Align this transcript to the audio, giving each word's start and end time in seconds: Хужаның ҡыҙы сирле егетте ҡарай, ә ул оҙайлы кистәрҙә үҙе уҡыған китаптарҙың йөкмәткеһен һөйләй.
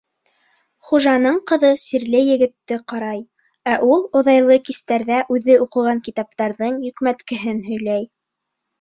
Хужаның 0.91 1.37
ҡыҙы 1.51 1.69
сирле 1.81 2.21
егетте 2.29 2.79
ҡарай, 2.95 3.21
ә 3.75 3.77
ул 3.91 4.03
оҙайлы 4.23 4.59
кистәрҙә 4.71 5.23
үҙе 5.39 5.61
уҡыған 5.69 6.05
китаптарҙың 6.11 6.85
йөкмәткеһен 6.91 7.65
һөйләй. 7.73 8.15